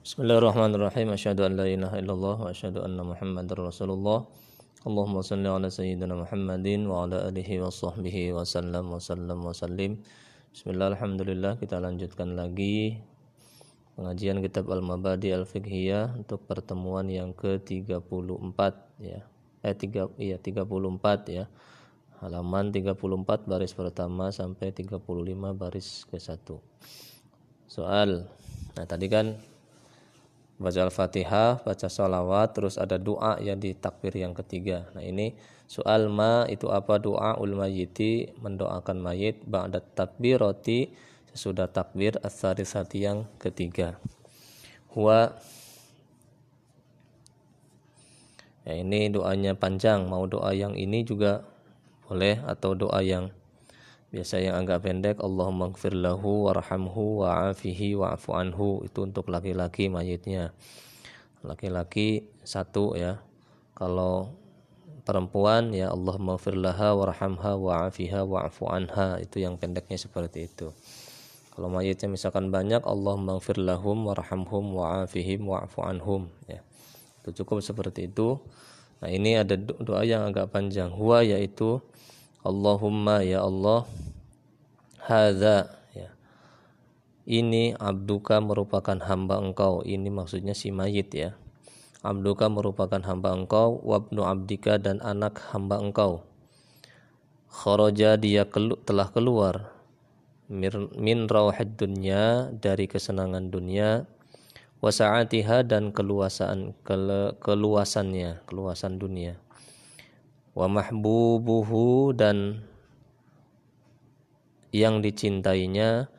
[0.00, 1.12] Bismillahirrahmanirrahim.
[1.12, 4.24] Asyhadu an la ilaha illallah wa asyhadu anna Muhammadar Rasulullah.
[4.88, 9.52] Allahumma salli ala sayyidina Muhammadin wa ala alihi wa sahbihi wa sallam wa sallam wa
[9.52, 10.00] sallim.
[10.56, 12.96] Bismillah, alhamdulillah kita lanjutkan lagi
[14.00, 18.60] pengajian kitab Al-Mabadi Al-Fiqhiyah untuk pertemuan yang ke-34
[19.04, 19.20] ya.
[19.60, 21.44] Eh 3 iya 34 ya.
[22.24, 22.96] Halaman 34
[23.44, 24.96] baris pertama sampai 35
[25.52, 26.56] baris ke-1.
[27.68, 28.24] Soal.
[28.80, 29.36] Nah, tadi kan
[30.60, 34.92] baca Al-Fatihah, baca sholawat, terus ada doa yang di takbir yang ketiga.
[34.92, 35.32] Nah ini
[35.64, 40.92] soal ma itu apa doa ul mayyiti mendoakan mayit ba'da takbirati
[41.32, 43.96] sesudah takbir as-sarisati yang ketiga.
[44.92, 45.32] Huwa
[48.60, 51.42] Ya ini doanya panjang, mau doa yang ini juga
[52.04, 53.32] boleh atau doa yang
[54.10, 58.82] biasa yang agak pendek Allahumma gfir lahu warhamhu wa'afihi wa'fu anhu.
[58.82, 60.50] Itu untuk laki-laki mayitnya.
[61.46, 63.22] Laki-laki satu ya.
[63.78, 64.34] Kalau
[65.06, 69.22] perempuan ya Allahumma gfir laha warhamha wa'afiha wa'fu anha.
[69.22, 70.74] Itu yang pendeknya seperti itu.
[71.54, 76.58] Kalau mayitnya misalkan banyak Allahumma gfir lahum warhamhum wa'afihim wa'fu anhum ya.
[77.22, 78.42] Itu cukup seperti itu.
[79.00, 80.90] Nah ini ada doa yang agak panjang.
[80.90, 81.78] Huwa yaitu
[82.40, 83.84] Allahumma ya Allah
[85.04, 86.08] hadza ya.
[87.28, 89.84] Ini abduka merupakan hamba engkau.
[89.84, 91.36] Ini maksudnya si mayit ya.
[92.00, 96.24] Abduka merupakan hamba engkau wabnu abdika dan anak hamba engkau.
[97.50, 99.76] Kharaja dia kelu, telah keluar
[100.48, 104.08] min rawhid dunya dari kesenangan dunia
[104.80, 109.36] wasaatiha dan keluasan kele, keluasannya keluasan dunia
[110.50, 112.66] wa mahbubuhu dan
[114.74, 116.10] yang dicintainya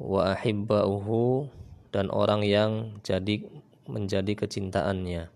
[0.00, 1.48] wa ahibbauhu
[1.92, 3.44] dan orang yang jadi
[3.88, 5.28] menjadi kecintaannya.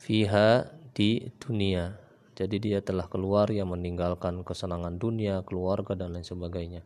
[0.00, 1.94] Fiha di dunia.
[2.32, 6.82] Jadi dia telah keluar yang meninggalkan kesenangan dunia keluarga dan lain sebagainya.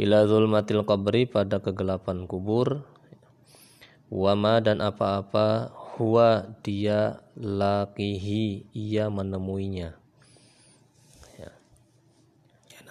[0.00, 2.82] Ila zulmatil qabri pada kegelapan kubur.
[4.10, 10.03] Wama dan apa-apa huwa dia lakihi ia menemuinya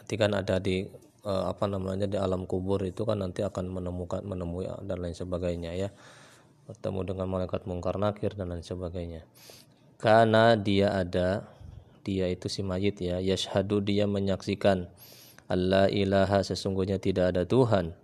[0.03, 0.83] nanti kan ada di
[1.23, 5.71] uh, apa namanya di alam kubur itu kan nanti akan menemukan menemui dan lain sebagainya
[5.79, 5.89] ya.
[6.67, 9.23] Bertemu dengan malaikat mungkar nakir dan lain sebagainya.
[9.95, 11.47] Karena dia ada
[12.03, 13.23] dia itu si mayit ya.
[13.23, 14.91] Yashhadu dia menyaksikan
[15.47, 17.95] Allah ilaha sesungguhnya tidak ada Tuhan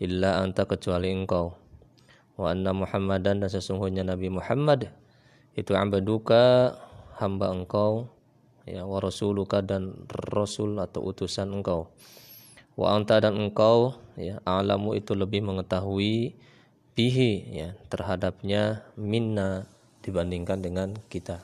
[0.00, 1.52] illa anta kecuali engkau.
[2.40, 4.88] Wa anna muhammadan dan sesungguhnya Nabi Muhammad.
[5.52, 6.72] Itu ambaduka
[7.20, 8.08] hamba engkau
[8.66, 11.88] ya wa rasuluka dan rasul atau utusan engkau.
[12.76, 16.36] Wa anta dan engkau ya alamu itu lebih mengetahui
[16.98, 19.70] bihi ya terhadapnya minna
[20.04, 21.40] dibandingkan dengan kita.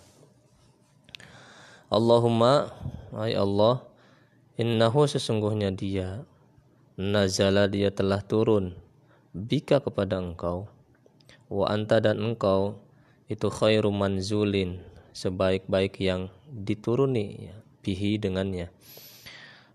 [1.89, 2.75] Allahumma
[3.17, 3.87] ay Allah
[4.59, 6.25] innahu sesungguhnya dia
[6.99, 8.77] nazala dia telah turun
[9.33, 10.69] bika kepada engkau.
[11.53, 12.81] Wa anta dan engkau
[13.29, 18.73] itu khairu manzulin sebaik-baik yang dituruni ya, bihi dengannya.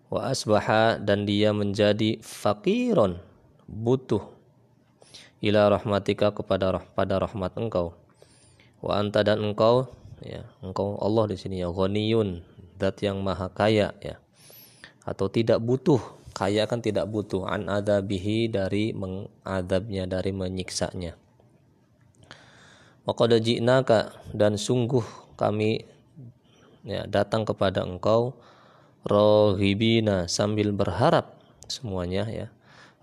[0.08, 3.20] Wa asbaha dan dia menjadi fakiron
[3.68, 4.24] butuh
[5.44, 7.94] ila rahmatika kepada pada rahmat engkau.
[8.80, 9.92] Wa anta dan engkau
[10.24, 12.42] ya engkau Allah di sini ya ghaniyun
[12.80, 14.16] zat yang maha kaya ya.
[15.04, 16.00] Atau tidak butuh
[16.31, 21.19] kaya kan tidak butuh an adabihi dari mengadabnya dari menyiksanya.
[23.04, 23.40] Wa qad
[24.36, 25.86] dan sungguh kami
[26.81, 28.36] ya, datang kepada engkau
[29.08, 31.38] rohibina sambil berharap
[31.70, 32.48] semuanya ya.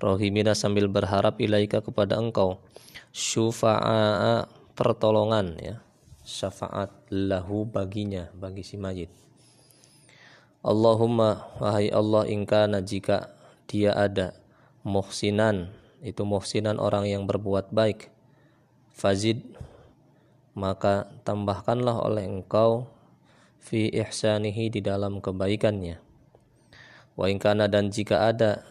[0.02, 2.60] Rohibina sambil berharap ilaika kepada engkau.
[3.14, 5.76] Syufa'a pertolongan ya.
[6.24, 9.12] Syafaat lahu baginya bagi si mayit
[10.64, 13.28] Allahumma wahai Allah ingkana jika
[13.68, 14.32] dia ada
[14.80, 15.68] muhsinan
[16.00, 18.08] itu muhsinan orang yang berbuat baik.
[18.96, 19.44] Fazid
[20.54, 22.86] maka tambahkanlah oleh engkau
[23.58, 25.98] fi ihsanihi di dalam kebaikannya.
[27.18, 28.62] Wa ingkana dan jika ada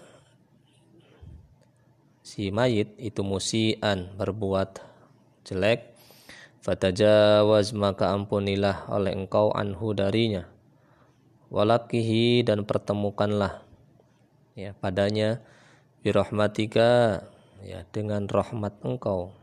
[2.24, 4.80] si mayit itu musian berbuat
[5.44, 5.96] jelek
[6.64, 10.48] fatajawaz maka ampunilah oleh engkau anhu darinya.
[11.54, 13.62] Walakihi dan pertemukanlah
[14.58, 15.44] ya padanya
[16.02, 17.22] birahmatika
[17.62, 19.34] ya dengan rahmat engkau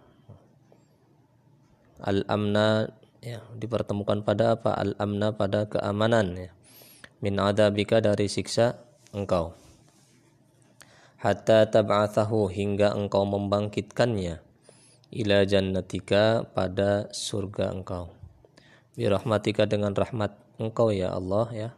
[2.03, 4.75] al-amna ya dipertemukan pada apa?
[4.77, 6.51] Al-amna pada keamanan ya.
[7.21, 8.81] Min adabika dari siksa
[9.13, 9.53] engkau.
[11.21, 14.41] Hatta tab'athahu hingga engkau membangkitkannya.
[15.11, 18.15] Ila jannatika pada surga engkau.
[18.97, 21.69] Birahmatika dengan rahmat engkau ya Allah ya.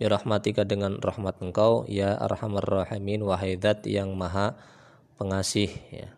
[0.00, 4.56] Birahmatika dengan rahmat engkau ya arhamar rahimin wahai zat yang maha
[5.16, 6.12] pengasih ya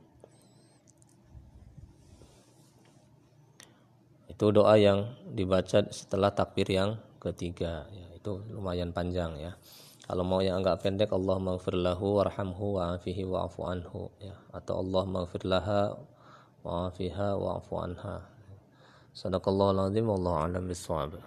[4.39, 7.91] itu doa yang dibaca setelah takbir yang ketiga.
[7.91, 9.59] Ya itu lumayan panjang ya.
[10.07, 14.15] Kalau mau yang agak pendek Allah maghfir lahu warhamhu wa'afihi wa'fu anhu.
[14.23, 15.99] Ya atau Allah maghfir laha
[16.63, 18.31] wa'afiha wa'fu anha.
[19.11, 21.19] Sadaqallahu alazim wallahu alam bisawab